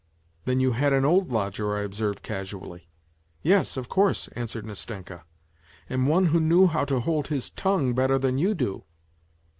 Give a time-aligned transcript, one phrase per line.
[0.45, 2.87] "Then you had an old lodger," I observed casually."
[3.43, 5.25] Yes, of course," answered Nastenka,"
[5.91, 8.55] and one who knew WHITE NIGHTS 25 how to hold his tongue better than you
[8.55, 8.83] do.